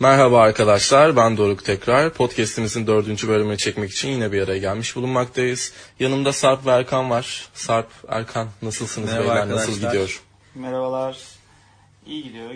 [0.00, 2.12] Merhaba arkadaşlar, ben Doruk tekrar.
[2.12, 5.72] Podcast'imizin dördüncü bölümünü çekmek için yine bir araya gelmiş bulunmaktayız.
[6.00, 7.48] Yanımda Sarp ve Erkan var.
[7.54, 9.68] Sarp, Erkan nasılsınız Merhaba beyler, arkadaşlar.
[9.68, 10.22] nasıl gidiyor?
[10.54, 11.18] Merhabalar.
[12.06, 12.50] İyi gidiyor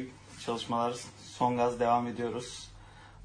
[0.46, 0.94] çalışmalar.
[1.38, 2.68] Son gaz devam ediyoruz.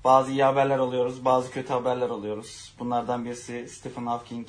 [0.04, 2.74] Bazı iyi haberler alıyoruz, bazı kötü haberler alıyoruz.
[2.80, 4.48] Bunlardan birisi Stephen Hawking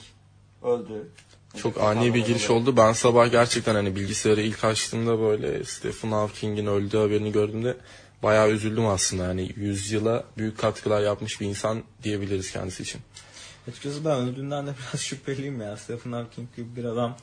[0.62, 1.08] öldü.
[1.56, 2.76] Çok ani bir giriş oldu.
[2.76, 7.76] Ben sabah gerçekten hani bilgisayarı ilk açtığımda böyle Stephen Hawking'in öldüğü haberini gördüğümde
[8.22, 9.24] bayağı üzüldüm aslında.
[9.24, 13.00] Yani yüzyıla büyük katkılar yapmış bir insan diyebiliriz kendisi için.
[13.68, 15.76] Açıkçası ben öldüğünden de biraz şüpheliyim ya.
[15.76, 17.16] Stephen Hawking gibi bir adam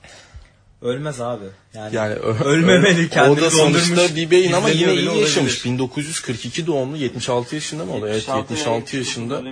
[0.86, 1.46] ölmez abi.
[1.74, 2.14] Yani, Yani
[2.46, 5.38] ölmemeli kendini O da sonuçta bir beyin ama yine iyi yaşamış.
[5.38, 5.74] olabilir.
[5.74, 8.10] 1942 doğumlu 76 yaşında mı o da?
[8.10, 9.44] Evet 76 yaşında.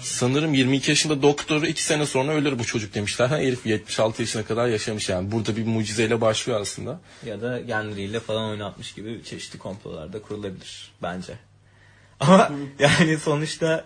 [0.00, 3.26] Sanırım 22 yaşında doktoru 2 sene sonra ölür bu çocuk demişler.
[3.26, 5.32] Ha, herif 76 yaşına kadar yaşamış yani.
[5.32, 7.00] Burada bir mucizeyle başlıyor aslında.
[7.26, 11.32] Ya da genleriyle falan oynatmış gibi çeşitli komplolarda kurulabilir bence.
[12.20, 13.84] Ama yani sonuçta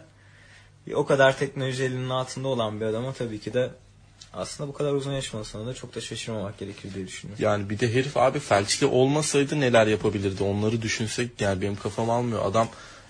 [0.95, 3.70] o kadar teknoloji elinin altında olan bir adama tabii ki de
[4.39, 7.44] aslında bu kadar uzun yaşamasına da çok da şaşırmamak gerekir diye düşünüyorum.
[7.44, 12.45] Yani bir de herif abi felçli olmasaydı neler yapabilirdi onları düşünsek yani benim kafam almıyor.
[12.45, 12.69] Adam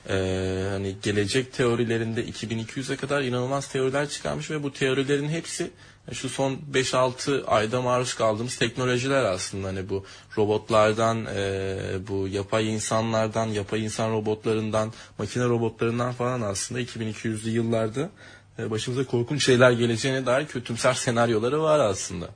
[0.09, 5.70] eee, hani gelecek teorilerinde 2200'e kadar inanılmaz teoriler çıkarmış ve bu teorilerin hepsi
[6.12, 10.05] şu son 5-6 ayda maruz kaldığımız teknolojiler aslında hani bu
[10.37, 18.11] robotlardan eee, bu yapay insanlardan yapay insan robotlarından makine robotlarından falan aslında 2200'lü yıllarda e,
[18.59, 22.28] başımıza korkunç şeyler geleceğine dair kötümser senaryoları var aslında.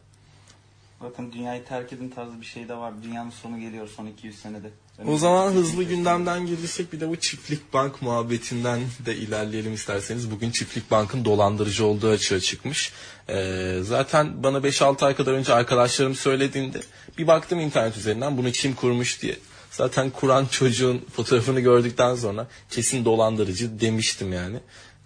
[1.03, 2.93] Zaten dünyayı terk edin tarzı bir şey de var.
[3.03, 4.71] Dünyanın sonu geliyor son 200 senede.
[5.07, 10.31] O zaman hızlı gündemden girdiysek bir de bu çiftlik bank muhabbetinden de ilerleyelim isterseniz.
[10.31, 12.93] Bugün çiftlik bankın dolandırıcı olduğu açığa çıkmış.
[13.29, 16.81] Ee, zaten bana 5-6 ay kadar önce arkadaşlarım söylediğinde
[17.19, 19.37] bir baktım internet üzerinden bunu kim kurmuş diye.
[19.71, 24.57] Zaten kuran çocuğun fotoğrafını gördükten sonra kesin dolandırıcı demiştim yani.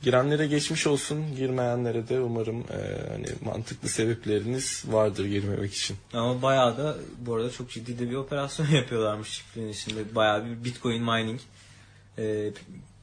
[0.03, 5.97] Girenlere geçmiş olsun, girmeyenlere de umarım e, hani mantıklı sebepleriniz vardır girmemek için.
[6.13, 10.15] Ama bayağı da bu arada çok ciddi de bir operasyon yapıyorlarmış çiftliğin içinde.
[10.15, 11.41] Bayağı bir bitcoin mining
[12.19, 12.51] e,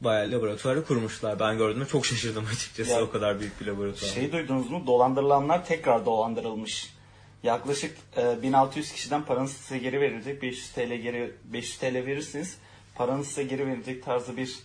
[0.00, 1.40] bayağı laboratuvarı kurmuşlar.
[1.40, 4.10] Ben gördüğümde çok şaşırdım açıkçası Ya, o kadar büyük bir laboratuvar.
[4.10, 4.82] Şey duydunuz mu?
[4.86, 6.94] Dolandırılanlar tekrar dolandırılmış.
[7.42, 10.42] Yaklaşık e, 1600 kişiden paranız size geri verilecek.
[10.42, 12.58] 500 TL geri 500 TL verirsiniz.
[12.94, 14.58] Paranız size geri verilecek tarzı bir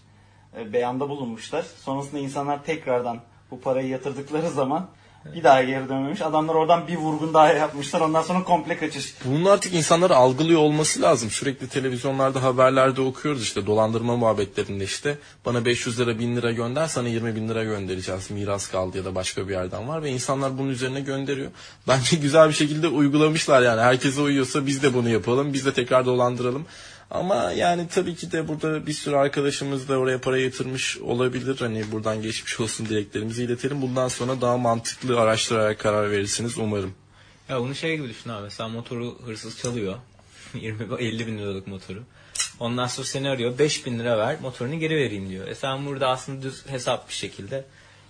[0.73, 1.65] beyanda bulunmuşlar.
[1.83, 3.19] Sonrasında insanlar tekrardan
[3.51, 4.89] bu parayı yatırdıkları zaman
[5.25, 6.21] bir daha geri dönmemiş.
[6.21, 8.01] Adamlar oradan bir vurgun daha yapmışlar.
[8.01, 9.15] Ondan sonra komple kaçış.
[9.25, 11.29] Bunun artık insanlar algılıyor olması lazım.
[11.29, 15.17] Sürekli televizyonlarda haberlerde okuyoruz işte dolandırma muhabbetlerinde işte.
[15.45, 18.31] Bana 500 lira 1000 lira gönder sana 20 bin lira göndereceğiz.
[18.31, 21.51] Miras kaldı ya da başka bir yerden var ve insanlar bunun üzerine gönderiyor.
[21.87, 23.81] Bence güzel bir şekilde uygulamışlar yani.
[23.81, 25.53] Herkese uyuyorsa biz de bunu yapalım.
[25.53, 26.65] Biz de tekrar dolandıralım.
[27.11, 31.59] Ama yani tabii ki de burada bir sürü arkadaşımız da oraya para yatırmış olabilir.
[31.59, 33.81] Hani buradan geçmiş olsun dileklerimizi iletelim.
[33.81, 36.93] Bundan sonra daha mantıklı araştırarak karar verirsiniz umarım.
[37.49, 38.43] Ya bunu şey gibi düşün abi.
[38.43, 39.95] Mesela motoru hırsız çalıyor.
[40.53, 42.03] 20 50 bin liralık motoru.
[42.59, 43.57] Ondan sonra seni arıyor.
[43.59, 45.47] 5 bin lira ver motorunu geri vereyim diyor.
[45.47, 47.65] E sen burada aslında düz hesap bir şekilde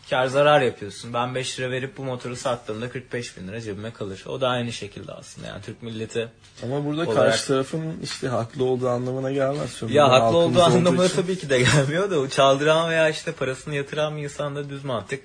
[0.09, 1.13] kar zarar yapıyorsun.
[1.13, 4.23] Ben 5 lira verip bu motoru sattığımda 45 bin lira cebime kalır.
[4.27, 5.47] O da aynı şekilde aslında.
[5.47, 6.27] Yani Türk milleti
[6.63, 9.69] Ama burada Olarak- karşı tarafın işte haklı olduğu anlamına gelmez.
[9.71, 11.15] Sömürü ya haklı olduğu anlamına için.
[11.15, 14.83] tabii ki de gelmiyor da o çaldıran veya işte parasını yatıran bir insan da düz
[14.83, 15.21] mantık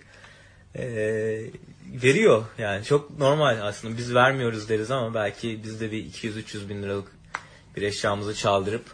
[0.74, 1.50] eee,
[2.02, 2.44] veriyor.
[2.58, 7.08] Yani çok normal aslında biz vermiyoruz deriz ama belki biz de bir 200-300 bin liralık
[7.76, 8.84] bir eşyamızı çaldırıp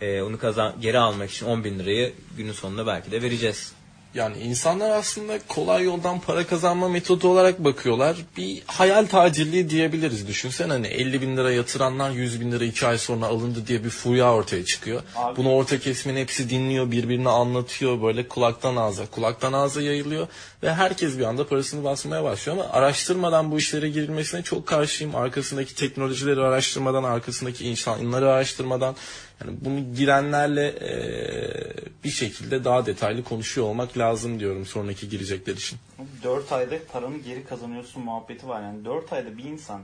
[0.00, 3.72] eee, onu kazan geri almak için 10 bin lirayı günün sonunda belki de vereceğiz.
[4.14, 8.16] Yani insanlar aslında kolay yoldan para kazanma metodu olarak bakıyorlar.
[8.36, 10.28] Bir hayal tacirliği diyebiliriz.
[10.28, 13.90] Düşünsen hani 50 bin lira yatıranlar 100 bin lira 2 ay sonra alındı diye bir
[13.90, 15.02] furya ortaya çıkıyor.
[15.16, 18.02] Abi- Bunu orta kesimin hepsi dinliyor, birbirine anlatıyor.
[18.02, 20.26] Böyle kulaktan ağza, kulaktan ağza yayılıyor.
[20.62, 22.58] Ve herkes bir anda parasını basmaya başlıyor.
[22.58, 25.14] Ama araştırmadan bu işlere girilmesine çok karşıyım.
[25.16, 28.96] Arkasındaki teknolojileri araştırmadan, arkasındaki insanları araştırmadan.
[29.40, 31.74] Yani bunu girenlerle eee,
[32.04, 35.78] bir şekilde daha detaylı konuşuyor olmak lazım diyorum sonraki girecekler için.
[36.22, 38.62] 4 ayda paranı geri kazanıyorsun muhabbeti var.
[38.62, 39.80] Yani 4 ayda bir insan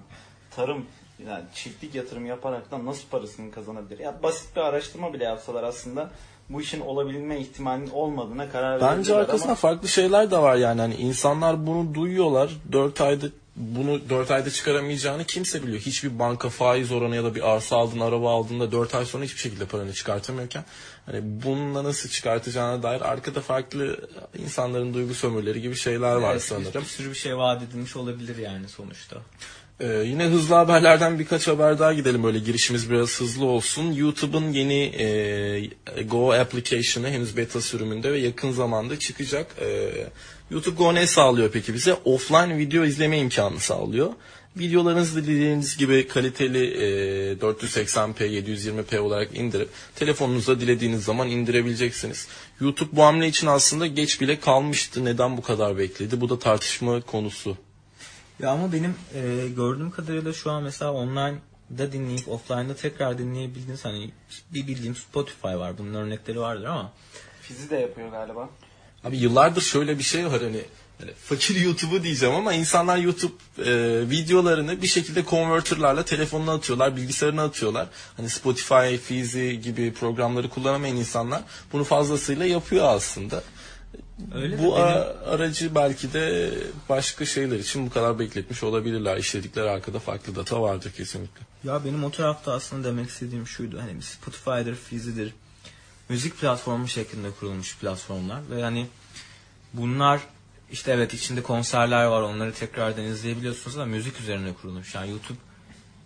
[0.57, 0.85] tarım
[1.29, 3.99] yani çiftlik yatırım yaparaktan nasıl parasını kazanabilir?
[3.99, 6.11] Ya basit bir araştırma bile yapsalar aslında
[6.51, 10.81] bu işin olabilme ihtimalinin olmadığına karar Bence arkasında ama farklı şeyler de var yani.
[10.81, 12.51] Hani insanlar bunu duyuyorlar.
[12.73, 15.81] 4 ayda bunu 4 ayda çıkaramayacağını kimse biliyor.
[15.81, 19.41] Hiçbir banka faiz oranı ya da bir arsa aldın, araba aldığında 4 ay sonra hiçbir
[19.41, 20.65] şekilde paranı çıkartamıyorken
[21.07, 24.09] hani bununla nasıl çıkartacağına dair arkada farklı
[24.39, 26.83] insanların duygu sömürüleri gibi şeyler var Evet, sanırım.
[26.83, 29.17] Bir sürü bir şey vaat edilmiş olabilir yani sonuçta.
[29.81, 33.93] Ee, yine hızlı haberlerden birkaç haber daha gidelim böyle girişimiz biraz hızlı olsun.
[33.93, 39.47] YouTube'un yeni e, Go application'ı henüz beta sürümünde ve yakın zamanda çıkacak.
[39.61, 39.91] E,
[40.51, 41.95] YouTube Go ne sağlıyor peki bize?
[41.95, 44.13] Offline video izleme imkanı sağlıyor.
[44.57, 52.29] Videolarınızı dilediğiniz gibi kaliteli e, 480p 720p olarak indirip telefonunuzda dilediğiniz zaman indirebileceksiniz.
[52.61, 55.05] YouTube bu hamle için aslında geç bile kalmıştı.
[55.05, 56.21] Neden bu kadar bekledi?
[56.21, 57.57] Bu da tartışma konusu.
[58.41, 64.11] Ya ama benim e, gördüğüm kadarıyla şu an mesela online'da dinleyip offline'da tekrar dinleyebildiğiniz hani
[64.55, 65.79] bir bildiğim Spotify var.
[65.79, 66.93] Bunun örnekleri vardır ama
[67.43, 68.51] Fizi de yapıyor galiba.
[69.05, 70.65] Abi yıllardır şöyle bir şey var hani
[71.01, 77.45] yani fakir YouTube'u diyeceğim ama insanlar YouTube e, videolarını bir şekilde konverterlarla telefonuna atıyorlar, bilgisayarına
[77.45, 77.89] atıyorlar.
[78.17, 81.43] Hani Spotify, Fizi gibi programları kullanamayan insanlar
[81.73, 83.43] bunu fazlasıyla yapıyor aslında.
[84.35, 86.55] Öyle bu ara- aracı belki de
[86.89, 89.17] başka şeyler için bu kadar bekletmiş olabilirler.
[89.17, 91.41] İşledikleri arkada farklı data vardır kesinlikle.
[91.65, 93.81] Ya benim o tarafta aslında demek istediğim şuydu.
[93.81, 95.35] Hani Spotify'dır, Fizi'dir.
[96.09, 98.41] Müzik platformu şeklinde kurulmuş platformlar.
[98.51, 98.87] Ve hani
[99.73, 100.21] bunlar
[100.73, 102.23] işte evet içinde konserler var.
[102.23, 104.95] Onları tekrardan izleyebiliyorsunuz ama müzik üzerine kurulmuş.
[104.95, 105.39] Yani YouTube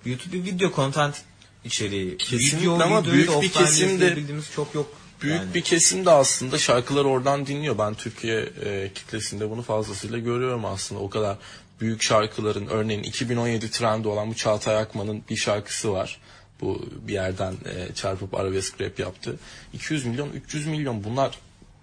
[0.04, 1.22] YouTube bir video content
[1.64, 2.16] içeriği.
[2.16, 4.86] Kesinlikle Video, ama büyük bir offline kesim de- izleyebildiğimiz çok yok.
[5.22, 5.54] Büyük yani.
[5.54, 7.78] bir kesim de aslında şarkıları oradan dinliyor.
[7.78, 11.00] Ben Türkiye e, kitlesinde bunu fazlasıyla görüyorum aslında.
[11.00, 11.36] O kadar
[11.80, 16.20] büyük şarkıların örneğin 2017 trendi olan bu Çağatay Akman'ın bir şarkısı var.
[16.60, 19.38] Bu bir yerden e, çarpıp arabesk rap yaptı.
[19.72, 21.38] 200 milyon, 300 milyon bunlar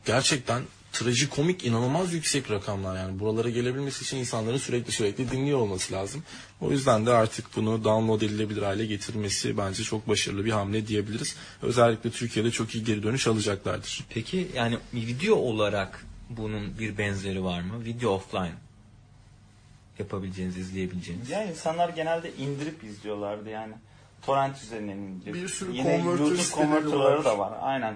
[0.05, 0.61] gerçekten
[0.99, 6.23] trajikomik inanılmaz yüksek rakamlar yani buralara gelebilmesi için insanların sürekli sürekli dinliyor olması lazım.
[6.61, 11.35] O yüzden de artık bunu download edilebilir hale getirmesi bence çok başarılı bir hamle diyebiliriz.
[11.61, 14.03] Özellikle Türkiye'de çok iyi geri dönüş alacaklardır.
[14.09, 17.85] Peki yani video olarak bunun bir benzeri var mı?
[17.85, 18.55] Video offline
[19.99, 21.29] yapabileceğiniz, izleyebileceğiniz.
[21.29, 23.73] Ya insanlar genelde indirip izliyorlardı yani.
[24.21, 25.33] Torrent üzerinden indirip.
[25.33, 27.53] Bir sürü Yine YouTube da var.
[27.61, 27.95] Aynen.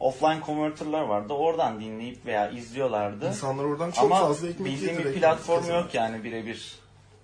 [0.00, 1.32] Offline converterlar vardı.
[1.32, 3.28] Oradan dinleyip veya izliyorlardı.
[3.28, 6.74] İnsanlar oradan çok Ama fazla ekmek bildiğim bir platform yok yani birebir.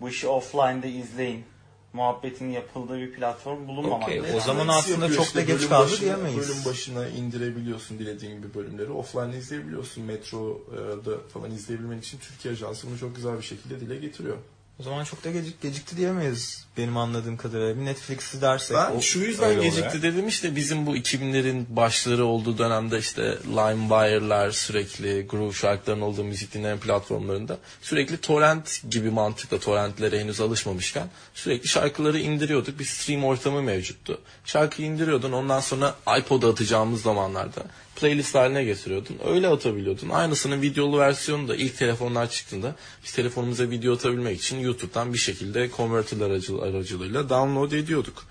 [0.00, 1.44] Bu işi offline'da izleyin.
[1.92, 4.06] Muhabbetin yapıldığı bir platform bulunmamakta.
[4.06, 6.38] Okey, o zaman Netflix aslında çok da işte, geç bölüm kaldı diyemeyiz.
[6.38, 8.90] Bölüm başına indirebiliyorsun dilediğin gibi bölümleri.
[8.90, 10.04] Offline izleyebiliyorsun.
[10.04, 14.36] Metro'da falan izleyebilmen için Türkiye Ajansı bunu çok güzel bir şekilde dile getiriyor.
[14.80, 17.76] O zaman çok da gecik, gecikti diyemeyiz benim anladığım kadarıyla.
[17.80, 18.76] Bir Netflix'i dersek.
[18.76, 20.02] Ben o- şu yüzden gecikti olarak.
[20.02, 26.54] dedim işte bizim bu 2000'lerin başları olduğu dönemde işte LimeWire'lar sürekli groove şarkıların olduğu müzik
[26.54, 32.78] dinleme platformlarında sürekli torrent gibi mantıkla torrentlere henüz alışmamışken sürekli şarkıları indiriyorduk.
[32.78, 34.20] Bir stream ortamı mevcuttu.
[34.44, 37.62] Şarkıyı indiriyordun ondan sonra iPod'a atacağımız zamanlarda
[38.00, 39.16] playlist haline getiriyordun.
[39.26, 40.08] Öyle atabiliyordun.
[40.08, 42.74] Aynısının videolu versiyonu da ilk telefonlar çıktığında
[43.04, 48.24] biz telefonumuza video atabilmek için YouTube'dan bir şekilde converter aracı, aracılığıyla download ediyorduk.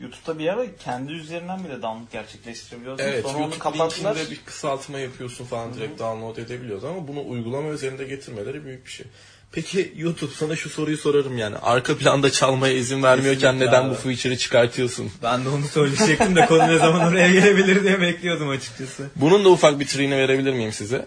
[0.00, 3.04] YouTube'da bir ara kendi üzerinden bile download gerçekleştirebiliyordun.
[3.04, 4.16] Evet, Sonra onu YouTube kapattılar.
[4.16, 8.90] linkinde bir kısaltma yapıyorsun falan direkt download edebiliyoruz ama bunu uygulama üzerinde getirmeleri büyük bir
[8.90, 9.06] şey.
[9.52, 13.90] Peki YouTube sana şu soruyu sorarım yani arka planda çalmaya izin vermiyorken Kesinlikle neden abi.
[13.90, 15.10] bu feature'ı çıkartıyorsun?
[15.22, 19.10] Ben de onu söyleyecektim de konu ne zaman oraya gelebilir diye bekliyordum açıkçası.
[19.16, 21.06] Bunun da ufak bir triğini verebilir miyim size?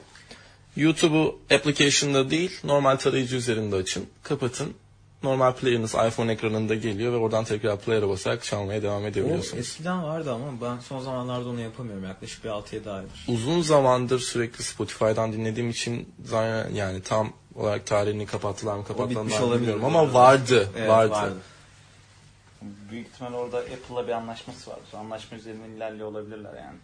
[0.75, 4.73] YouTube'u application'da değil normal tarayıcı üzerinde açın, kapatın.
[5.23, 9.59] Normal player'ınız iPhone ekranında geliyor ve oradan tekrar player'a basarak çalmaya devam O edebiliyorsunuz.
[9.59, 12.03] eskiden vardı ama ben son zamanlarda onu yapamıyorum.
[12.03, 13.09] Yaklaşık bir 6-7 aydır.
[13.27, 16.09] uzun zamandır sürekli Spotify'dan dinlediğim için
[16.73, 21.33] yani tam olarak tarihini kapattılar mı kapatmadılar bitmiş mı bilmiyorum ama vardı, Evet, vardı.
[22.61, 24.79] Büyük ihtimal orada Apple'la bir anlaşması var.
[24.93, 26.77] Anlaşma üzerinden ilerliyor olabilirler yani.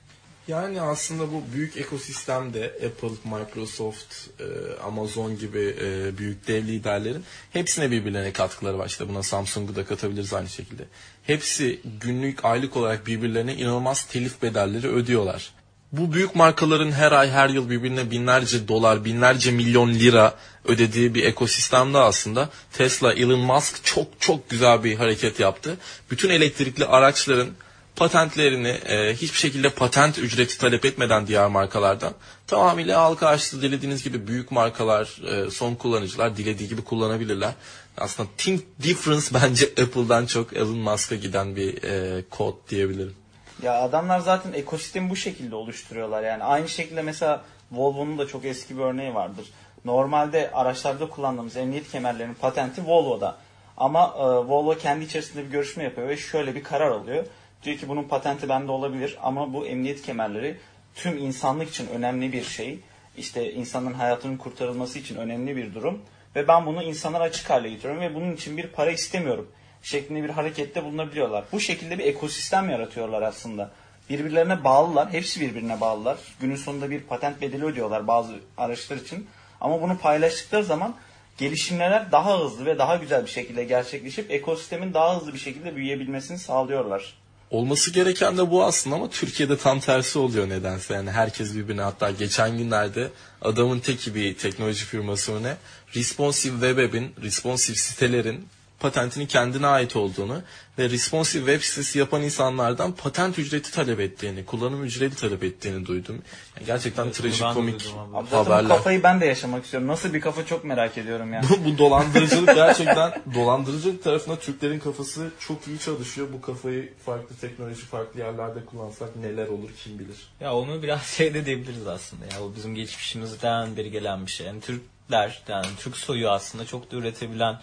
[0.47, 4.43] Yani aslında bu büyük ekosistemde Apple, Microsoft, e,
[4.83, 7.23] Amazon gibi e, büyük dev liderlerin
[7.53, 8.87] hepsine birbirlerine katkıları var.
[8.87, 10.83] İşte buna Samsung'u da katabiliriz aynı şekilde.
[11.23, 15.53] Hepsi günlük, aylık olarak birbirlerine inanılmaz telif bedelleri ödüyorlar.
[15.91, 21.23] Bu büyük markaların her ay her yıl birbirine binlerce dolar, binlerce milyon lira ödediği bir
[21.23, 25.77] ekosistemde aslında Tesla, Elon Musk çok çok güzel bir hareket yaptı.
[26.11, 27.49] Bütün elektrikli araçların
[27.95, 32.13] patentlerini e, hiçbir şekilde patent ücreti talep etmeden diğer markalardan
[32.47, 33.61] tamamıyla halka açtı.
[33.61, 37.53] Dilediğiniz gibi büyük markalar, e, son kullanıcılar dilediği gibi kullanabilirler.
[37.97, 43.20] Aslında Think Difference bence Apple'dan çok Elon Musk'a giden bir e, kod diyebilirim.
[43.61, 46.23] Ya adamlar zaten ekosistemi bu şekilde oluşturuyorlar.
[46.23, 47.41] Yani aynı şekilde mesela
[47.71, 49.45] Volvo'nun da çok eski bir örneği vardır.
[49.85, 53.37] Normalde araçlarda kullandığımız emniyet kemerlerinin patenti Volvo'da.
[53.77, 57.25] Ama e, Volvo kendi içerisinde bir görüşme yapıyor ve şöyle bir karar alıyor.
[57.63, 60.57] Diyor ki bunun patenti bende olabilir ama bu emniyet kemerleri
[60.95, 62.79] tüm insanlık için önemli bir şey.
[63.17, 66.01] İşte insanın hayatının kurtarılması için önemli bir durum.
[66.35, 69.51] ve ben bunu insanlara açık hale getiriyorum ve bunun için bir para istemiyorum
[69.83, 71.43] şeklinde bir harekette bulunabiliyorlar.
[71.51, 73.71] Bu şekilde bir ekosistem yaratıyorlar aslında.
[74.09, 75.13] Birbirlerine bağlılar.
[75.13, 76.17] Hepsi birbirine bağlılar.
[76.39, 79.27] Günün sonunda bir patent bedeli ödüyorlar bazı araçlar için.
[79.61, 80.95] Ama bunu paylaştıkları zaman
[81.37, 86.39] gelişimler daha hızlı ve daha güzel bir şekilde gerçekleşip ekosistemin daha hızlı bir şekilde büyüyebilmesini
[86.39, 87.13] sağlıyorlar.
[87.51, 90.93] Olması gereken de bu aslında ama Türkiye'de tam tersi oluyor nedense.
[90.93, 93.09] Yani herkes birbirine hatta geçen günlerde
[93.41, 95.55] adamın teki bir teknoloji firması ne?
[95.95, 98.47] Responsive web app'in, responsive sitelerin
[98.81, 100.41] patentinin kendine ait olduğunu
[100.79, 106.21] ve responsive web sitesi yapan insanlardan patent ücreti talep ettiğini, kullanım ücreti talep ettiğini duydum.
[106.55, 108.17] Yani gerçekten Evet, trajik bunu ben de komik duydum abi.
[108.17, 108.77] Abi zaten bu haberler.
[108.77, 109.87] kafayı ben de yaşamak istiyorum.
[109.87, 111.41] Nasıl bir kafa çok merak ediyorum ya.
[111.49, 116.27] bu, bu dolandırıcılık gerçekten dolandırıcılık tarafında Türklerin kafası çok iyi çalışıyor.
[116.33, 120.17] Bu kafayı farklı teknoloji, farklı yerlerde kullansak neler olur kim bilir.
[120.39, 122.25] Ya onu biraz şey de diyebiliriz aslında.
[122.25, 124.47] Ya o bizim geçmişimizden beri gelen bir şey.
[124.47, 127.59] Yani Türkler, yani Türk soyu aslında çok da üretebilen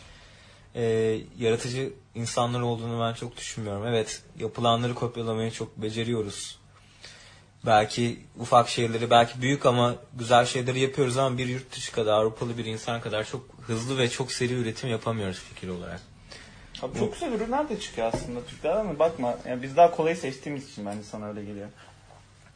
[0.78, 3.86] e, yaratıcı insanlar olduğunu ben çok düşünmüyorum.
[3.86, 6.58] Evet, yapılanları kopyalamayı çok beceriyoruz.
[7.66, 12.58] Belki ufak şeyleri, belki büyük ama güzel şeyleri yapıyoruz ama bir yurt dışı kadar, Avrupalı
[12.58, 16.00] bir insan kadar çok hızlı ve çok seri üretim yapamıyoruz fikir olarak.
[16.82, 20.70] Abi çok güzel ürünler de çıkıyor aslında Türkler ama bakma yani biz daha kolayı seçtiğimiz
[20.70, 21.68] için bence sana öyle geliyor.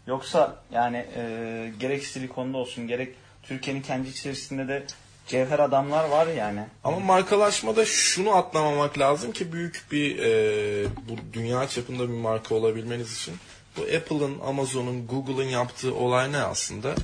[0.06, 4.86] Yoksa yani e, gerek silikonda olsun gerek Türkiye'nin kendi içerisinde de
[5.26, 6.66] cevher adamlar var yani.
[6.84, 13.16] Ama markalaşmada şunu atlamamak lazım ki büyük bir e, bu dünya çapında bir marka olabilmeniz
[13.16, 13.34] için
[13.76, 16.94] bu Apple'ın, Amazon'un, Google'ın yaptığı olay ne aslında?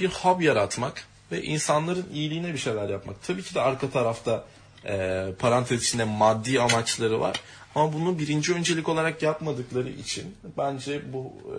[0.00, 3.22] Bir hub yaratmak ve insanların iyiliğine bir şeyler yapmak.
[3.22, 4.44] Tabii ki de arka tarafta
[4.84, 7.40] e, parantez içinde maddi amaçları var.
[7.74, 11.58] Ama bunu birinci öncelik olarak yapmadıkları için bence bu e,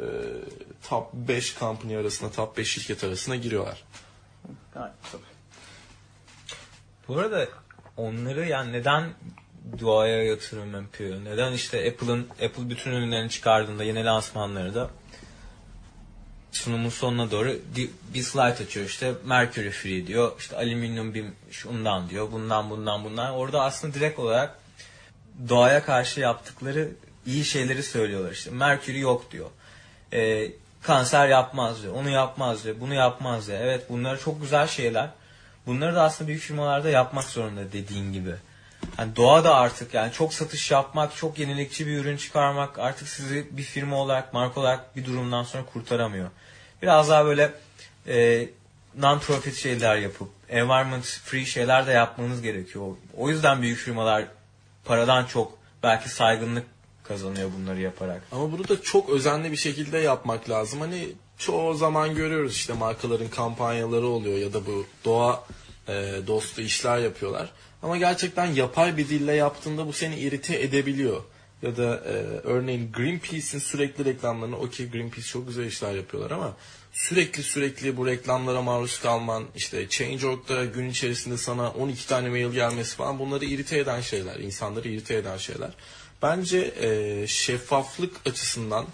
[0.90, 3.84] top 5 company arasında, top 5 şirket arasına giriyorlar.
[4.74, 5.33] Gayet tabii.
[7.08, 7.48] Bu arada
[7.98, 9.04] onları yani neden
[9.80, 11.26] doğaya yatırım yapıyor?
[11.26, 14.90] Neden işte Apple'ın Apple bütün ürünlerini çıkardığında yeni lansmanları da
[16.52, 17.56] sunumun sonuna doğru
[18.14, 18.86] bir slide açıyor.
[18.86, 23.34] İşte Mercury Free diyor işte alüminyum bir şundan diyor bundan bundan bundan.
[23.34, 24.60] Orada aslında direkt olarak
[25.50, 26.90] doğaya karşı yaptıkları
[27.26, 28.32] iyi şeyleri söylüyorlar.
[28.32, 29.50] İşte Mercury yok diyor.
[30.14, 33.60] Ee, kanser yapmaz diyor onu yapmaz diyor bunu yapmaz diyor.
[33.62, 35.10] Evet bunlar çok güzel şeyler
[35.68, 38.36] bunları da aslında büyük firmalarda yapmak zorunda dediğin gibi
[38.98, 43.48] yani doğa da artık yani çok satış yapmak, çok yenilikçi bir ürün çıkarmak artık sizi
[43.52, 46.30] bir firma olarak, marka olarak bir durumdan sonra kurtaramıyor.
[46.82, 47.52] Biraz daha böyle
[48.08, 48.50] e,
[49.00, 52.88] non-profit şeyler yapıp, environment free şeyler de yapmanız gerekiyor.
[53.18, 54.26] O yüzden büyük firmalar
[54.86, 56.66] paradan çok belki saygınlık
[57.04, 58.22] kazanıyor bunları yaparak.
[58.32, 60.82] Ama bunu da çok özenli bir şekilde yapmak lazım.
[60.82, 65.46] Hani çoğu zaman görüyoruz işte markaların kampanyaları oluyor ya da bu doğa
[65.88, 65.94] e,
[66.28, 67.50] dostu işler yapıyorlar.
[67.84, 71.22] Ama gerçekten yapay bir dille yaptığında bu seni irite edebiliyor.
[71.62, 72.14] Ya da e,
[72.44, 76.58] örneğin Greenpeace'in sürekli reklamlarını, okey Greenpeace çok güzel işler yapıyorlar ama
[76.94, 82.96] sürekli sürekli bu reklamlara maruz kalman, işte Change.org'da gün içerisinde sana 12 tane mail gelmesi
[82.96, 85.72] falan bunları irite eden şeyler, insanları irite eden şeyler.
[86.22, 88.86] Bence e, şeffaflık açısından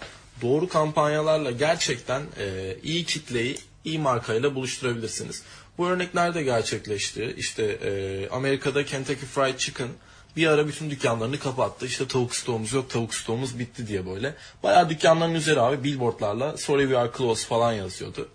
[0.42, 5.42] doğru kampanyalarla gerçekten e, iyi kitleyi iyi markayla buluşturabilirsiniz.
[5.78, 7.34] Bu örnekler de gerçekleşti.
[7.38, 9.88] İşte e, Amerika'da Kentucky Fried Chicken
[10.36, 11.86] bir ara bütün dükkanlarını kapattı.
[11.86, 14.34] İşte tavuk stoğumuz yok, tavuk stoğumuz bitti diye böyle.
[14.62, 18.28] Bayağı dükkanların üzeri abi billboardlarla sorry we are closed falan yazıyordu.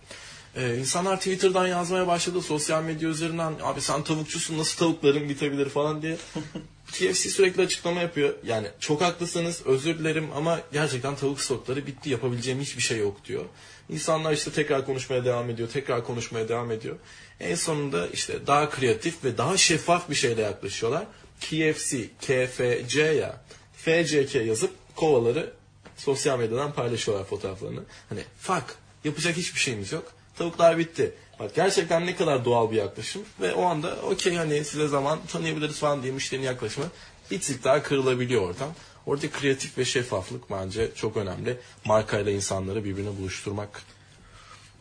[0.56, 2.42] Ee, insanlar Twitter'dan yazmaya başladı.
[2.42, 6.18] Sosyal medya üzerinden abi sen tavukçusun nasıl tavukların bitebilir falan diye.
[6.98, 8.34] KFC sürekli açıklama yapıyor.
[8.46, 13.46] Yani çok haklısınız özür dilerim ama gerçekten tavuk stokları bitti yapabileceğim hiçbir şey yok diyor.
[13.90, 16.96] İnsanlar işte tekrar konuşmaya devam ediyor, tekrar konuşmaya devam ediyor.
[17.40, 21.06] En sonunda işte daha kreatif ve daha şeffaf bir şeyle yaklaşıyorlar.
[21.42, 23.42] KFC, KFC ya
[23.78, 25.54] FCK yazıp kovaları
[25.98, 27.84] sosyal medyadan paylaşıyorlar fotoğraflarını.
[28.10, 30.12] Hani fuck yapacak hiçbir şeyimiz yok.
[30.38, 31.14] Tavuklar bitti.
[31.40, 35.80] Bak gerçekten ne kadar doğal bir yaklaşım ve o anda okey hani size zaman tanıyabiliriz
[35.80, 36.88] falan diye müşterinin yaklaşımı
[37.32, 38.70] bir tık daha kırılabiliyor oradan.
[39.06, 41.58] Orada kreatif ve şeffaflık bence çok önemli.
[41.86, 43.82] Markayla insanları birbirine buluşturmak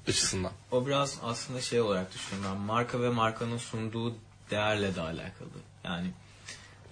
[0.09, 0.53] açısından.
[0.71, 2.59] O biraz aslında şey olarak düşünüyorum.
[2.59, 4.15] Marka ve markanın sunduğu
[4.51, 5.49] değerle de alakalı.
[5.85, 6.11] Yani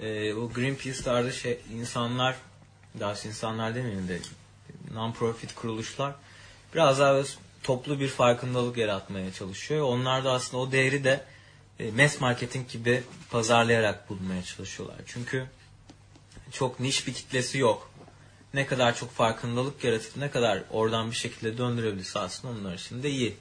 [0.01, 2.37] e, o Greenpeace tarzı şey insanlar
[3.01, 4.19] daha insanlar demeyeyim de
[4.95, 6.15] non-profit kuruluşlar
[6.75, 7.15] biraz daha
[7.63, 9.83] toplu bir farkındalık yaratmaya çalışıyor.
[9.83, 11.25] Onlar da aslında o değeri de
[11.79, 14.97] e, mass marketing gibi pazarlayarak bulmaya çalışıyorlar.
[15.07, 15.47] Çünkü
[16.51, 17.91] çok niş bir kitlesi yok.
[18.55, 23.11] Ne kadar çok farkındalık yaratıp ne kadar oradan bir şekilde döndürebilirse aslında onlar için de
[23.11, 23.37] iyi.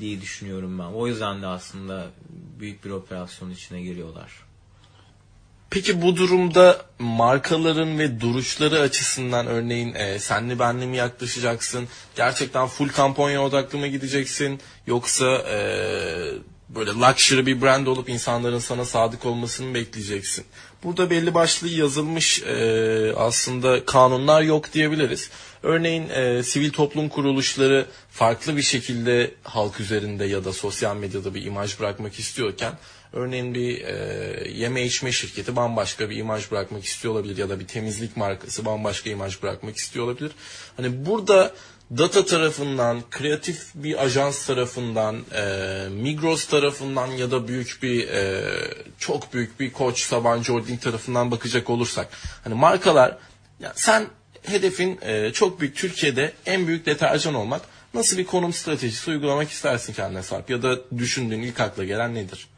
[0.00, 0.84] diye düşünüyorum ben.
[0.84, 2.10] O yüzden de aslında
[2.60, 4.49] büyük bir operasyon içine giriyorlar.
[5.70, 11.88] Peki bu durumda markaların ve duruşları açısından örneğin e, senli benli mi yaklaşacaksın?
[12.16, 14.60] Gerçekten full kampanya odaklı mı gideceksin?
[14.86, 15.58] Yoksa e,
[16.68, 20.44] böyle luxury bir brand olup insanların sana sadık olmasını bekleyeceksin?
[20.84, 25.30] Burada belli başlı yazılmış e, aslında kanunlar yok diyebiliriz.
[25.62, 31.44] Örneğin e, sivil toplum kuruluşları farklı bir şekilde halk üzerinde ya da sosyal medyada bir
[31.44, 32.72] imaj bırakmak istiyorken
[33.12, 37.66] örneğin bir e, yeme içme şirketi bambaşka bir imaj bırakmak istiyor olabilir ya da bir
[37.66, 40.32] temizlik markası bambaşka imaj bırakmak istiyor olabilir.
[40.76, 41.52] Hani burada
[41.98, 48.44] data tarafından, kreatif bir ajans tarafından, e, Migros tarafından ya da büyük bir e,
[48.98, 52.08] çok büyük bir Koç Sabancı Holding tarafından bakacak olursak
[52.44, 53.18] hani markalar
[53.60, 54.06] ya sen
[54.42, 57.62] hedefin e, çok büyük Türkiye'de en büyük deterjan olmak.
[57.94, 62.48] Nasıl bir konum stratejisi uygulamak istersin kendine Sarp ya da düşündüğün ilk akla gelen nedir?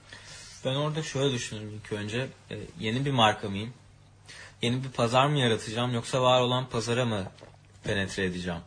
[0.64, 2.28] Ben orada şöyle düşünüyorum ilk önce.
[2.50, 3.73] E, yeni bir marka mıyım?
[4.62, 7.26] Yeni bir pazar mı yaratacağım yoksa var olan pazara mı
[7.85, 8.61] penetre edeceğim?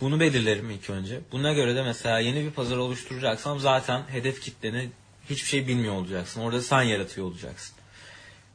[0.00, 1.20] Bunu belirlerim ilk önce.
[1.32, 4.90] Buna göre de mesela yeni bir pazar oluşturacaksam zaten hedef kitleni
[5.30, 6.40] hiçbir şey bilmiyor olacaksın.
[6.40, 7.76] Orada sen yaratıyor olacaksın.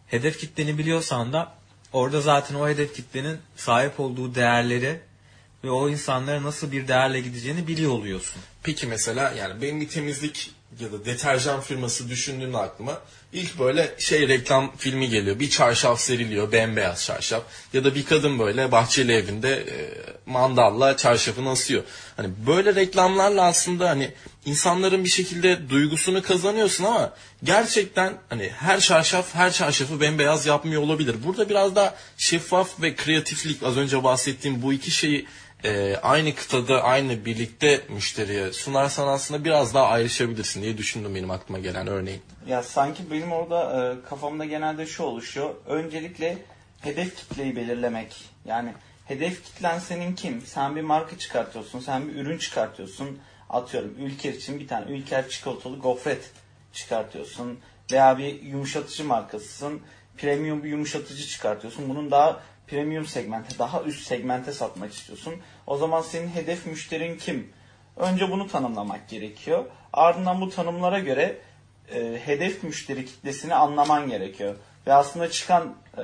[0.08, 1.55] Hedef kitleni biliyorsan da
[1.93, 5.00] orada zaten o hedef kitlenin sahip olduğu değerleri
[5.63, 8.41] ve o insanlara nasıl bir değerle gideceğini biliyor oluyorsun.
[8.63, 13.01] Peki mesela yani benim bir temizlik ya da deterjan firması düşündüğümde aklıma
[13.34, 15.40] ilk böyle şey reklam filmi geliyor.
[15.40, 17.44] Bir çarşaf seriliyor, bembeyaz çarşaf.
[17.74, 19.75] Ya da bir kadın böyle bahçeli evinde e,
[20.25, 21.84] mandalla çarşafını asıyor.
[22.18, 24.12] Hani böyle reklamlarla aslında hani
[24.46, 27.13] insanların bir şekilde duygusunu kazanıyorsun ama
[27.44, 31.16] gerçekten hani her çarşaf her çarşafı bembeyaz yapmıyor olabilir.
[31.25, 35.28] Burada biraz daha şeffaf ve kreatiflik az önce bahsettiğim bu iki şeyi
[35.63, 41.60] e, aynı kıtada aynı birlikte müşteriye sunarsan aslında biraz daha ayrışabilirsin diye düşündüm benim aklıma
[41.60, 42.22] gelen örneğin.
[42.48, 45.56] Ya sanki benim orada e, kafamda genelde şu oluşuyor.
[45.65, 46.38] Öncelikle
[46.82, 48.25] hedef kitleyi belirlemek.
[48.46, 48.74] Yani
[49.05, 50.42] hedef kitlen senin kim?
[50.42, 53.20] Sen bir marka çıkartıyorsun, sen bir ürün çıkartıyorsun.
[53.50, 56.31] Atıyorum Ülker için bir tane Ülker çikolatalı gofret
[56.74, 57.59] çıkartıyorsun.
[57.92, 59.81] Veya bir yumuşatıcı markasısın.
[60.18, 61.90] Premium bir yumuşatıcı çıkartıyorsun.
[61.90, 65.34] Bunun daha premium segmente, daha üst segmente satmak istiyorsun.
[65.68, 67.53] O zaman senin hedef müşterin kim?
[67.98, 69.66] Önce bunu tanımlamak gerekiyor.
[69.94, 71.38] Ardından bu tanımlara göre
[71.94, 74.55] e, hedef müşteri kitlesini anlaman gerekiyor.
[74.88, 76.03] Ve aslında çıkan e,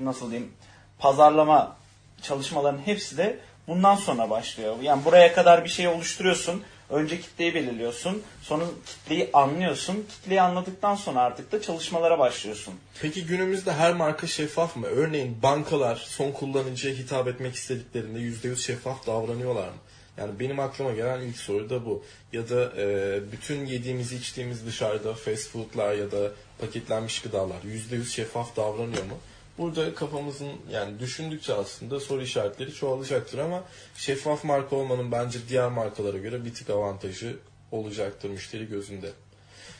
[0.00, 0.52] nasıl diyeyim
[0.98, 1.76] pazarlama
[2.22, 4.76] çalışmaların hepsi de bundan sonra başlıyor.
[4.82, 6.62] Yani buraya kadar bir şey oluşturuyorsun.
[6.90, 8.22] Önce kitleyi belirliyorsun.
[8.42, 10.06] Sonra kitleyi anlıyorsun.
[10.10, 12.74] Kitleyi anladıktan sonra artık da çalışmalara başlıyorsun.
[13.00, 14.86] Peki günümüzde her marka şeffaf mı?
[14.86, 19.76] Örneğin bankalar son kullanıcıya hitap etmek istediklerinde %100 şeffaf davranıyorlar mı?
[20.18, 22.04] Yani benim aklıma gelen ilk soru da bu.
[22.32, 28.56] Ya da e, bütün yediğimiz içtiğimiz dışarıda fast foodlar ya da paketlenmiş gıdalar %100 şeffaf
[28.56, 29.18] davranıyor mu?
[29.58, 33.64] Burada kafamızın yani düşündükçe aslında soru işaretleri çoğalacaktır ama
[33.96, 37.36] şeffaf marka olmanın bence diğer markalara göre bir tık avantajı
[37.72, 39.12] olacaktır müşteri gözünde.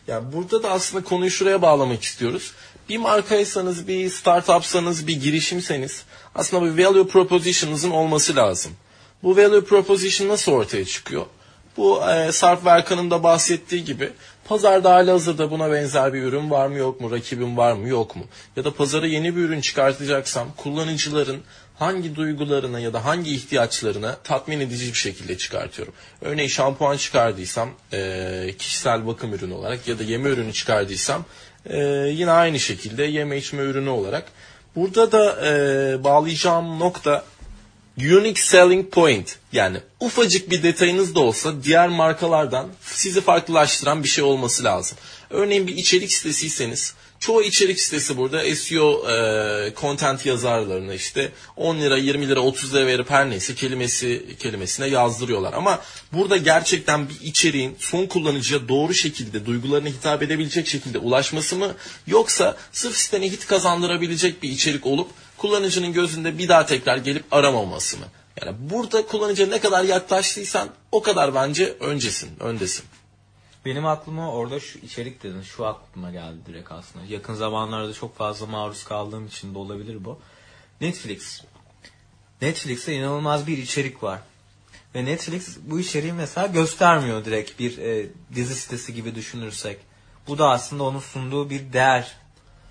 [0.08, 2.52] Yani burada da aslında konuyu şuraya bağlamak istiyoruz.
[2.88, 8.72] Bir markaysanız, bir startupsanız, bir girişimseniz aslında bir value proposition'ınızın olması lazım.
[9.22, 11.26] Bu value proposition nasıl ortaya çıkıyor?
[11.76, 14.12] Bu e, Sarp Verkan'ın da bahsettiği gibi
[14.48, 18.16] pazarda hala hazırda buna benzer bir ürün var mı yok mu, rakibim var mı yok
[18.16, 18.22] mu?
[18.56, 21.40] Ya da pazara yeni bir ürün çıkartacaksam kullanıcıların
[21.78, 25.94] hangi duygularına ya da hangi ihtiyaçlarına tatmin edici bir şekilde çıkartıyorum.
[26.20, 27.70] Örneğin şampuan çıkardıysam
[28.58, 31.24] kişisel bakım ürünü olarak ya da yeme ürünü çıkardıysam
[32.10, 34.24] yine aynı şekilde yeme içme ürünü olarak.
[34.76, 35.36] Burada da
[36.04, 37.24] bağlayacağım nokta
[37.98, 44.24] unique selling point yani ufacık bir detayınız da olsa diğer markalardan sizi farklılaştıran bir şey
[44.24, 44.98] olması lazım.
[45.30, 51.96] Örneğin bir içerik sitesiyseniz çoğu içerik sitesi burada SEO e, content yazarlarına işte 10 lira
[51.96, 55.52] 20 lira 30 lira verip her neyse kelimesi kelimesine yazdırıyorlar.
[55.52, 55.80] Ama
[56.12, 61.74] burada gerçekten bir içeriğin son kullanıcıya doğru şekilde duygularına hitap edebilecek şekilde ulaşması mı
[62.06, 65.08] yoksa sırf sitene hit kazandırabilecek bir içerik olup
[65.38, 68.04] kullanıcının gözünde bir daha tekrar gelip aramaması mı?
[68.42, 72.84] Yani burada kullanıcıya ne kadar yaklaştıysan o kadar bence öncesin, öndesin.
[73.64, 75.42] Benim aklıma orada şu içerik dedin.
[75.42, 77.04] Şu aklıma geldi direkt aslında.
[77.04, 80.18] Yakın zamanlarda çok fazla maruz kaldığım için de olabilir bu.
[80.80, 81.42] Netflix.
[82.42, 84.20] Netflix'te inanılmaz bir içerik var.
[84.94, 89.78] Ve Netflix bu içeriği mesela göstermiyor direkt bir e, dizi sitesi gibi düşünürsek.
[90.28, 92.16] Bu da aslında onun sunduğu bir değer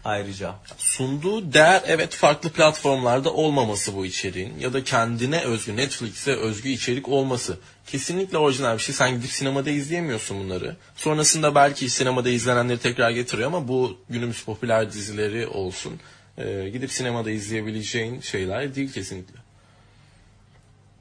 [0.07, 0.55] ayrıca.
[0.77, 7.09] Sunduğu değer evet farklı platformlarda olmaması bu içeriğin ya da kendine özgü Netflix'e özgü içerik
[7.09, 7.57] olması.
[7.87, 8.95] Kesinlikle orijinal bir şey.
[8.95, 10.75] Sen gidip sinemada izleyemiyorsun bunları.
[10.95, 15.99] Sonrasında belki sinemada izlenenleri tekrar getiriyor ama bu günümüz popüler dizileri olsun.
[16.37, 19.35] e, gidip sinemada izleyebileceğin şeyler değil kesinlikle.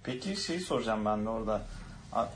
[0.04, 1.62] Peki şeyi soracağım ben de orada.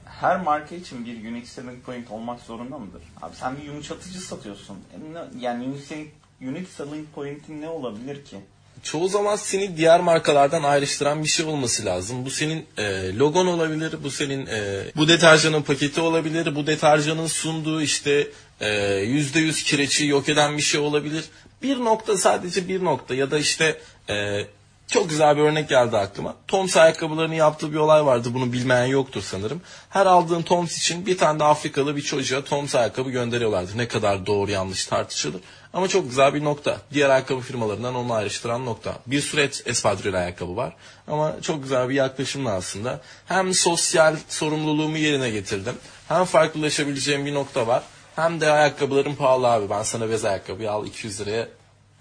[0.05, 3.03] Her marka için bir unique selling point olmak zorunda mıdır?
[3.23, 4.77] Abi sen bir yumuşatıcı satıyorsun.
[4.77, 4.97] E
[5.39, 6.09] Yani unique selling,
[6.40, 8.37] unique selling point'in ne olabilir ki?
[8.83, 12.24] çoğu zaman seni diğer markalardan ayrıştıran bir şey olması lazım.
[12.24, 17.83] Bu senin e, logon olabilir, bu senin e, bu deterjanın paketi olabilir, bu deterjanın sunduğu
[17.83, 18.29] işte
[18.61, 21.24] e, yüzde yüz kireçi yok eden bir şey olabilir.
[21.62, 24.46] Bir nokta sadece bir nokta ya da işte e,
[24.90, 26.35] çok güzel bir örnek geldi aklıma.
[26.48, 28.29] Toms ayakkabılarını yaptığı bir olay vardı.
[28.35, 29.62] Bunu bilmeyen yoktur sanırım.
[29.90, 33.70] Her aldığın Toms için bir tane de Afrikalı bir çocuğa Toms ayakkabı gönderiyorlardı.
[33.76, 35.40] Ne kadar doğru yanlış tartışılır.
[35.72, 36.76] Ama çok güzel bir nokta.
[36.92, 38.94] Diğer ayakkabı firmalarından onu ayrıştıran nokta.
[39.07, 40.72] Bir sürü et- espadrille ayakkabı var.
[41.09, 43.00] Ama çok güzel bir yaklaşımla aslında.
[43.26, 45.74] Hem sosyal sorumluluğumu yerine getirdim.
[46.09, 47.83] Hem farklılaşabileceğim bir nokta var.
[48.16, 49.70] Hem de ayakkabılarım pahalı abi.
[49.70, 51.48] Ben sana bez ayakkabıyı al 200 liraya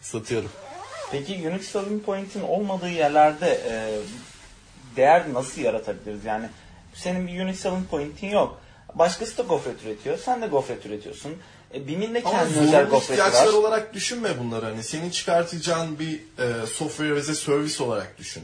[0.02, 0.49] satıyorum.
[1.12, 4.00] Peki unique selling point'in olmadığı yerlerde e,
[4.95, 6.26] değer nasıl yaratabiliriz?
[6.26, 6.50] Yani
[6.93, 8.62] senin bir unique selling point'in yok.
[8.95, 10.17] Başkası da gofret üretiyor.
[10.17, 11.38] Sen de gofret üretiyorsun.
[11.74, 13.54] E, BİM'in de kendi özel gofreti ihtiyaçlar var.
[13.54, 14.65] olarak düşünme bunları.
[14.65, 18.43] Hani senin çıkartacağın bir e, software as a service olarak düşün.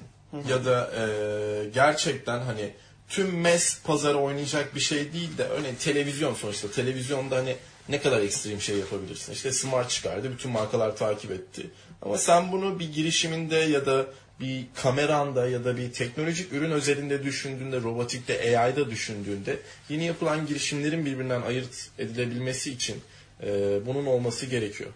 [0.50, 2.74] Ya da e, gerçekten hani
[3.10, 6.72] tüm mes pazarı oynayacak bir şey değil de örneğin televizyon sonuçta.
[6.72, 7.56] Televizyonda hani
[7.90, 9.34] ne kadar ekstrem şey yapabilirsin.
[9.34, 10.32] İşte smart çıkardı.
[10.32, 11.70] Bütün markalar takip etti.
[12.06, 14.06] Ama sen bunu bir girişiminde ya da
[14.40, 21.06] bir kameranda ya da bir teknolojik ürün özelinde düşündüğünde, robotikte, AI'da düşündüğünde yeni yapılan girişimlerin
[21.06, 23.02] birbirinden ayırt edilebilmesi için
[23.44, 24.90] e, bunun olması gerekiyor.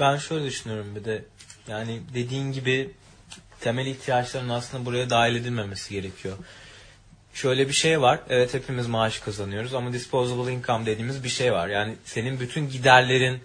[0.00, 1.24] Ben şöyle düşünüyorum bir de
[1.68, 2.90] yani dediğin gibi
[3.60, 6.36] temel ihtiyaçların aslında buraya dahil edilmemesi gerekiyor.
[7.34, 8.20] Şöyle bir şey var.
[8.28, 11.68] Evet hepimiz maaş kazanıyoruz ama disposable income dediğimiz bir şey var.
[11.68, 13.40] Yani senin bütün giderlerin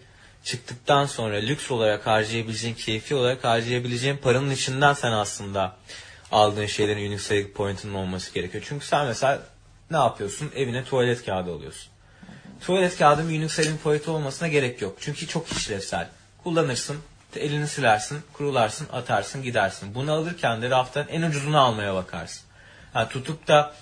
[0.45, 5.75] çıktıktan sonra lüks olarak harcayabileceğin, keyfi olarak harcayabileceğin paranın içinden sen aslında
[6.31, 8.63] aldığın şeylerin unique selling point'inin olması gerekiyor.
[8.67, 9.41] Çünkü sen mesela
[9.91, 10.51] ne yapıyorsun?
[10.55, 11.91] Evine tuvalet kağıdı alıyorsun.
[12.61, 14.97] Tuvalet kağıdının unique selling point olmasına gerek yok.
[15.01, 16.09] Çünkü çok işlevsel.
[16.43, 16.97] Kullanırsın,
[17.35, 19.95] elini silersin, kurularsın, atarsın, gidersin.
[19.95, 22.43] Bunu alırken de raftan en ucuzunu almaya bakarsın.
[22.95, 23.73] Yani tutup da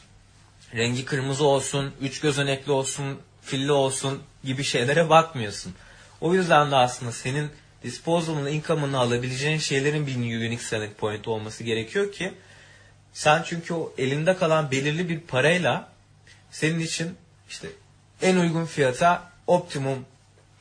[0.76, 5.76] rengi kırmızı olsun, üç gözenekli olsun, filli olsun gibi şeylere bakmıyorsun.
[6.23, 7.49] O yüzden de aslında senin
[7.83, 12.33] disposable income'ını alabileceğin şeylerin bir unique selling point olması gerekiyor ki
[13.13, 15.89] sen çünkü o elinde kalan belirli bir parayla
[16.51, 17.15] senin için
[17.49, 17.67] işte
[18.21, 20.05] en uygun fiyata optimum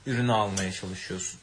[0.07, 1.41] ürünü almaya çalışıyorsun.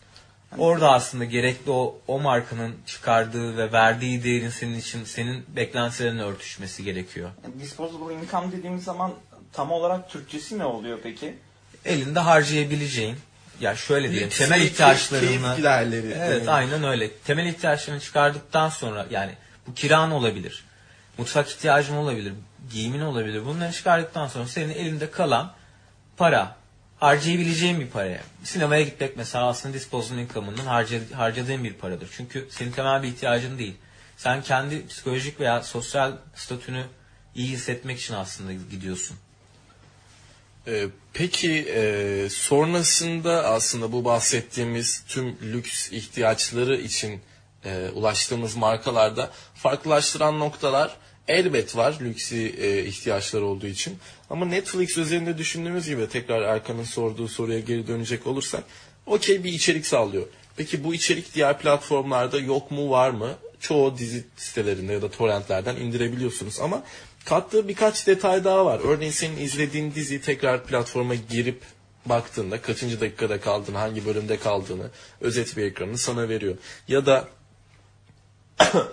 [0.58, 6.84] Orada aslında gerekli o, o markanın çıkardığı ve verdiği değerin senin için senin beklentilerine örtüşmesi
[6.84, 7.30] gerekiyor.
[7.44, 9.14] Yani disposable income dediğimiz zaman
[9.54, 11.38] tam olarak Türkçesi ne oluyor peki?
[11.86, 13.16] Elinde harcayabileceğin
[13.62, 16.14] ya şöyle diyelim temel ihtiyaçlarını giderleri.
[16.20, 16.52] Evet Yani.
[16.52, 17.12] aynen öyle.
[17.14, 19.32] Temel ihtiyaçlarını çıkardıktan sonra yani
[19.68, 20.64] bu kiran olabilir.
[21.18, 22.34] Mutfak ihtiyacın olabilir.
[22.72, 23.46] Giyimin olabilir.
[23.46, 25.54] Bunları çıkardıktan sonra senin elinde kalan
[26.18, 26.56] para
[27.00, 28.22] harcayabileceğin bir paraya.
[28.44, 32.10] Sinemaya gitmek mesela aslında disposable income'ının harca- harcadığın bir paradır.
[32.12, 33.76] Çünkü senin temel bir ihtiyacın değil.
[34.18, 36.84] Sen kendi psikolojik veya sosyal statünü
[37.36, 39.18] iyi hissetmek için aslında gidiyorsun.
[40.70, 47.20] Ee, peki e, sonrasında aslında bu bahsettiğimiz tüm lüks ihtiyaçları için
[47.66, 50.96] e, ulaştığımız markalarda farklılaştıran noktalar
[51.28, 53.98] elbet var lüksi e, ihtiyaçlar olduğu için.
[54.30, 58.64] Ama Netflix üzerinde düşündüğümüz gibi tekrar Erkan'ın sorduğu soruya geri dönecek olursak
[59.06, 60.28] okey bir içerik sağlıyor.
[60.58, 63.36] Peki bu içerik diğer platformlarda yok mu var mı?
[63.60, 66.84] Çoğu dizi sitelerinde ya da torrentlerden indirebiliyorsunuz ama
[67.30, 68.80] kattığı birkaç detay daha var.
[68.84, 71.62] Örneğin senin izlediğin diziyi tekrar platforma girip
[72.06, 74.90] baktığında kaçıncı dakikada kaldığını, hangi bölümde kaldığını,
[75.22, 76.56] özet bir ekranını sana veriyor.
[76.88, 77.28] Ya da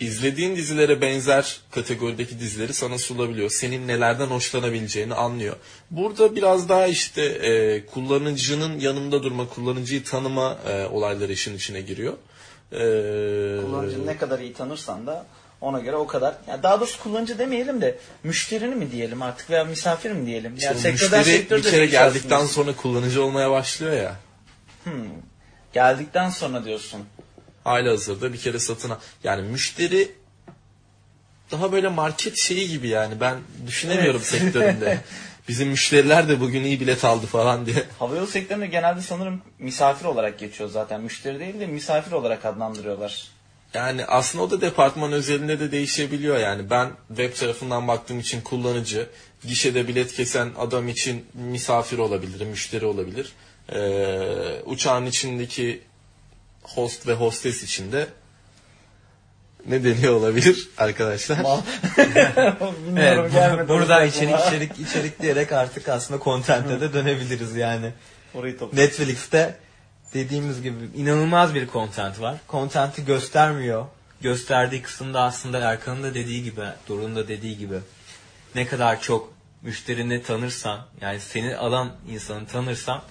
[0.00, 3.50] izlediğin dizilere benzer kategorideki dizileri sana sunabiliyor.
[3.50, 5.56] Senin nelerden hoşlanabileceğini anlıyor.
[5.90, 12.12] Burada biraz daha işte e, kullanıcının yanında durma, kullanıcıyı tanıma e, olayları işin içine giriyor.
[12.72, 12.76] E,
[13.62, 15.26] Kullanıcını ne kadar iyi tanırsan da
[15.64, 16.34] ona göre o kadar.
[16.48, 20.54] Ya daha doğrusu kullanıcı demeyelim de müşterini mi diyelim artık veya misafir mi diyelim?
[20.56, 22.52] işte Yani sektörden sektöre bir kere geldikten aslında.
[22.52, 24.16] sonra kullanıcı olmaya başlıyor ya.
[24.84, 24.92] Hmm.
[25.72, 27.00] Geldikten sonra diyorsun.
[27.64, 28.96] Hala hazırda bir kere satın al.
[29.24, 30.12] Yani müşteri
[31.50, 34.40] daha böyle market şeyi gibi yani ben düşünemiyorum Evet.
[34.42, 34.98] sektöründe.
[35.48, 37.84] bizim müşteriler de bugün iyi bilet aldı falan diye.
[37.98, 41.00] Havayolu sektöründe genelde sanırım misafir olarak geçiyor zaten.
[41.00, 43.28] Müşteri değil de misafir olarak adlandırıyorlar.
[43.74, 46.70] Yani aslında o da departman özelinde de değişebiliyor yani.
[46.70, 49.06] Ben web tarafından baktığım için kullanıcı,
[49.44, 53.32] gişede bilet kesen adam için misafir olabilir, müşteri olabilir.
[53.72, 55.82] Ee, uçağın içindeki
[56.62, 58.06] host ve hostes için de
[59.66, 61.38] ne deniyor olabilir arkadaşlar?
[62.86, 64.08] Bilmiyorum, Evet, gelmedi burada aklıma.
[64.08, 67.92] içerik içerik içerik diyerek artık aslında content'e de dönebiliriz yani.
[68.34, 68.76] Orayı topla.
[68.76, 69.54] Netflix'te
[70.14, 72.36] dediğimiz gibi inanılmaz bir content var.
[72.48, 73.86] Content'i göstermiyor.
[74.20, 77.78] Gösterdiği kısımda aslında Erkan'ın da dediği gibi, Doruk'un da dediği gibi
[78.54, 83.02] ne kadar çok müşterini tanırsan, yani seni alan insanı tanırsan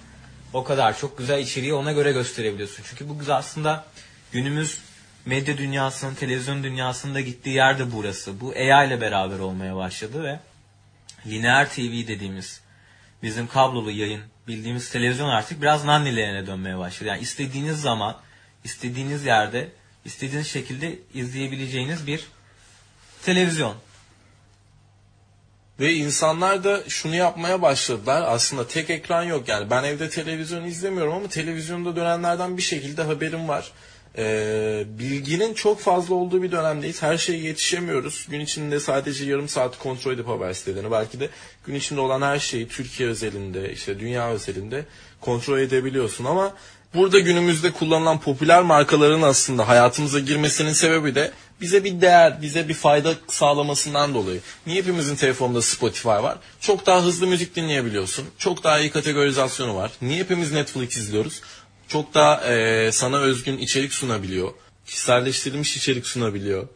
[0.52, 2.84] o kadar çok güzel içeriği ona göre gösterebiliyorsun.
[2.90, 3.84] Çünkü bu güzel aslında
[4.32, 4.78] günümüz
[5.26, 8.40] medya dünyasının, televizyon dünyasında gittiği yer de burası.
[8.40, 10.40] Bu AI ile beraber olmaya başladı ve
[11.26, 12.60] lineer TV dediğimiz
[13.24, 17.08] bizim kablolu yayın bildiğimiz televizyon artık biraz nannilerine dönmeye başladı.
[17.08, 18.16] Yani istediğiniz zaman,
[18.64, 19.68] istediğiniz yerde,
[20.04, 22.26] istediğiniz şekilde izleyebileceğiniz bir
[23.22, 23.76] televizyon.
[25.80, 28.22] Ve insanlar da şunu yapmaya başladılar.
[28.26, 29.48] Aslında tek ekran yok.
[29.48, 33.72] Yani ben evde televizyon izlemiyorum ama televizyonda dönenlerden bir şekilde haberim var.
[34.18, 37.02] Ee, bilginin çok fazla olduğu bir dönemdeyiz.
[37.02, 38.26] Her şeye yetişemiyoruz.
[38.30, 41.28] Gün içinde sadece yarım saat kontrol edip haber sitelerini belki de
[41.66, 44.84] gün içinde olan her şeyi Türkiye özelinde, işte dünya özelinde
[45.20, 46.54] kontrol edebiliyorsun ama
[46.94, 52.74] burada günümüzde kullanılan popüler markaların aslında hayatımıza girmesinin sebebi de bize bir değer, bize bir
[52.74, 54.40] fayda sağlamasından dolayı.
[54.66, 56.38] Niye hepimizin telefonunda Spotify var?
[56.60, 58.24] Çok daha hızlı müzik dinleyebiliyorsun.
[58.38, 59.92] Çok daha iyi kategorizasyonu var.
[60.02, 61.40] Niye hepimiz Netflix izliyoruz?
[61.88, 64.50] Çok daha eee, sana özgün içerik sunabiliyor.
[64.86, 66.68] Kişiselleştirilmiş içerik sunabiliyor.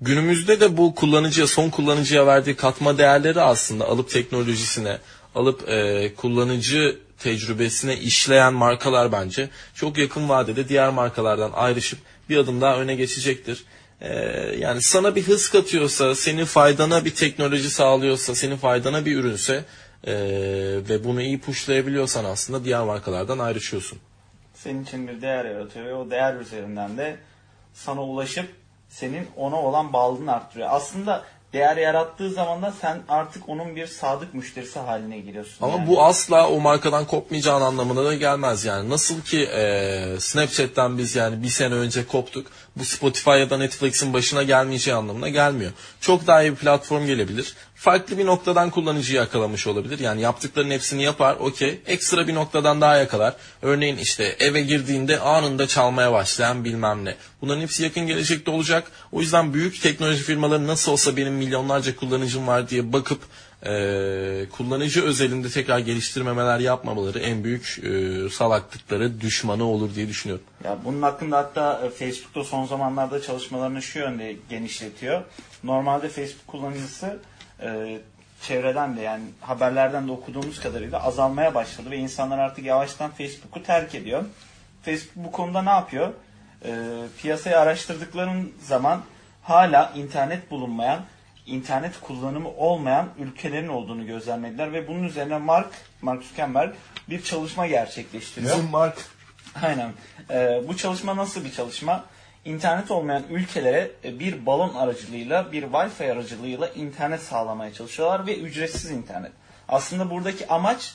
[0.00, 4.98] Günümüzde de bu kullanıcıya, son kullanıcıya verdiği katma değerleri aslında alıp teknolojisine,
[5.34, 12.60] alıp eee, kullanıcı tecrübesine işleyen markalar bence çok yakın vadede diğer markalardan ayrışıp bir adım
[12.60, 13.64] daha öne geçecektir.
[14.00, 14.14] Ee,
[14.58, 19.64] yani sana bir hız katıyorsa, senin faydana bir teknoloji sağlıyorsa, senin faydana bir ürünse
[20.06, 20.12] ee,
[20.88, 23.98] ve bunu iyi pushlayabiliyorsan aslında diğer markalardan ayrışıyorsun.
[24.62, 27.16] Senin için bir değer yaratıyor ve o değer üzerinden de
[27.74, 28.54] sana ulaşıp
[28.88, 30.68] senin ona olan bağlılığını arttırıyor.
[30.70, 35.56] Aslında değer yarattığı zaman da sen artık onun bir sadık müşterisi haline geliyorsun.
[35.60, 35.88] Ama yani.
[35.88, 38.90] bu asla o markadan kopmayacağın anlamına da gelmez yani.
[38.90, 42.46] Nasıl ki e, Snapchat'ten biz yani bir sene önce koptuk.
[42.76, 45.72] Bu Spotify ya da Netflix'in başına gelmeyeceği anlamına gelmiyor.
[46.00, 47.56] Çok daha iyi bir platform gelebilir.
[47.78, 49.98] Farklı bir noktadan kullanıcıyı yakalamış olabilir.
[49.98, 51.80] Yani yaptıklarının hepsini yapar, okey.
[51.86, 53.34] Ekstra bir noktadan daha yakalar.
[53.62, 57.14] Örneğin işte eve girdiğinde anında çalmaya başlayan bilmem ne.
[57.40, 58.90] Bunların hepsi yakın gelecekte olacak.
[59.12, 63.20] O yüzden büyük teknoloji firmaları nasıl olsa benim milyonlarca kullanıcım var diye bakıp
[63.66, 63.70] e,
[64.52, 70.44] kullanıcı özelinde tekrar geliştirmemeler yapmamaları en büyük e, salaklıkları düşmanı olur diye düşünüyorum.
[70.64, 75.22] Ya bunun hakkında hatta e, Facebook'ta son zamanlarda çalışmalarını şu yönde genişletiyor.
[75.64, 77.18] Normalde Facebook kullanıcısı
[77.62, 77.98] e,
[78.42, 83.94] çevreden de yani haberlerden de okuduğumuz kadarıyla azalmaya başladı ve insanlar artık yavaştan Facebook'u terk
[83.94, 84.24] ediyor.
[84.82, 86.12] Facebook bu konuda ne yapıyor?
[86.64, 86.70] E,
[87.18, 89.02] piyasayı araştırdıkların zaman
[89.42, 91.00] hala internet bulunmayan,
[91.46, 95.70] internet kullanımı olmayan ülkelerin olduğunu gözlemlediler ve bunun üzerine Mark,
[96.02, 96.74] Mark Zuckerberg
[97.08, 98.56] bir çalışma gerçekleştiriyor.
[98.70, 98.98] Mark
[99.62, 99.92] Aynen.
[100.30, 102.04] Ee, bu çalışma nasıl bir çalışma?
[102.44, 108.90] İnternet olmayan ülkelere e, bir balon aracılığıyla, bir Wi-Fi aracılığıyla internet sağlamaya çalışıyorlar ve ücretsiz
[108.90, 109.32] internet.
[109.68, 110.94] Aslında buradaki amaç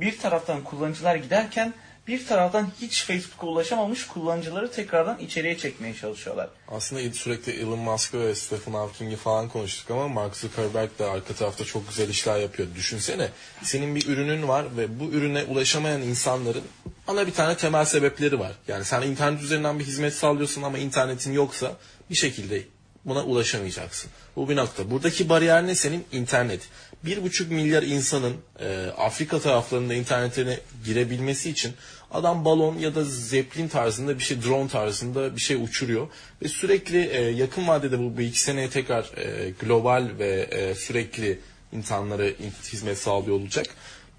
[0.00, 1.74] bir taraftan kullanıcılar giderken
[2.08, 6.48] bir taraftan hiç Facebook'a ulaşamamış kullanıcıları tekrardan içeriye çekmeye çalışıyorlar.
[6.68, 11.64] Aslında sürekli Elon Musk ve Stephen Hawking'i falan konuştuk ama Mark Zuckerberg de arka tarafta
[11.64, 12.68] çok güzel işler yapıyor.
[12.74, 13.28] Düşünsene
[13.62, 16.64] senin bir ürünün var ve bu ürüne ulaşamayan insanların
[17.08, 18.52] ana bir tane temel sebepleri var.
[18.68, 21.76] Yani sen internet üzerinden bir hizmet sağlıyorsun ama internetin yoksa
[22.10, 22.62] bir şekilde
[23.04, 24.10] buna ulaşamayacaksın.
[24.36, 24.90] Bu bir nokta.
[24.90, 26.04] Buradaki bariyer ne senin?
[26.12, 26.60] İnternet.
[27.04, 31.72] Bir buçuk milyar insanın e, Afrika taraflarında internetine girebilmesi için
[32.10, 36.08] adam balon ya da zeplin tarzında bir şey, drone tarzında bir şey uçuruyor.
[36.42, 41.38] Ve sürekli e, yakın vadede bu bir iki seneye tekrar e, global ve e, sürekli
[41.72, 42.24] insanlara
[42.72, 43.66] hizmet sağlıyor olacak.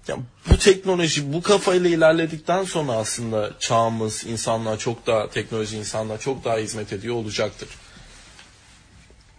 [0.08, 0.16] Ya
[0.50, 6.56] bu teknoloji bu kafayla ilerledikten sonra aslında çağımız, insanlar çok daha teknoloji insanlar çok daha
[6.56, 7.68] hizmet ediyor olacaktır.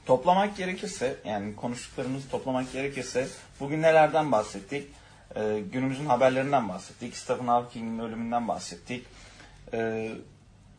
[0.06, 3.28] Toplamak gerekirse yani konuştuklarımızı toplamak gerekirse
[3.60, 4.88] bugün nelerden bahsettik?
[5.36, 7.18] Ee, günümüzün haberlerinden bahsettik.
[7.18, 9.06] Stephen Hawking'in ölümünden bahsettik.
[9.74, 10.12] Ee,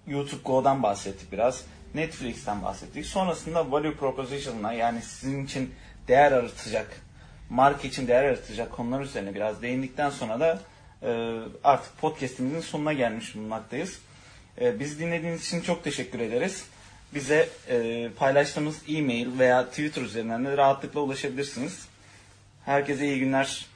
[0.06, 1.64] YouTube Go'dan bahsettik biraz.
[1.94, 3.06] Netflix'ten bahsettik.
[3.06, 5.74] Sonrasında value proposition'la yani sizin için
[6.08, 7.00] değer aratacak
[7.50, 10.60] marka için değer yaratacak konular üzerine biraz değindikten sonra da
[11.02, 14.00] e, artık podcastimizin sonuna gelmiş bulunmaktayız.
[14.60, 16.64] E, biz dinlediğiniz için çok teşekkür ederiz.
[17.14, 21.86] Bize e, paylaştığımız e-mail veya Twitter üzerinden de rahatlıkla ulaşabilirsiniz.
[22.64, 23.66] Herkese iyi günler.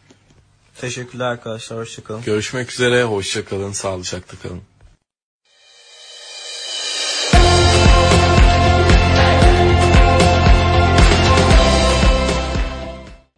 [0.80, 1.78] Teşekkürler arkadaşlar.
[1.78, 2.22] Hoşçakalın.
[2.22, 3.04] Görüşmek üzere.
[3.04, 3.72] Hoşça kalın.
[3.72, 4.62] Sağlıcakla kalın.